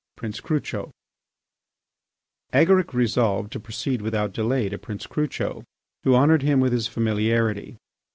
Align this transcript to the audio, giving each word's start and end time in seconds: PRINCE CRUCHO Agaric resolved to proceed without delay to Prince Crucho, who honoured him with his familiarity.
PRINCE 0.17 0.39
CRUCHO 0.39 0.89
Agaric 2.53 2.91
resolved 2.91 3.51
to 3.51 3.59
proceed 3.59 4.01
without 4.01 4.33
delay 4.33 4.67
to 4.67 4.79
Prince 4.79 5.05
Crucho, 5.05 5.63
who 6.03 6.15
honoured 6.15 6.41
him 6.41 6.59
with 6.59 6.73
his 6.73 6.87
familiarity. 6.87 7.77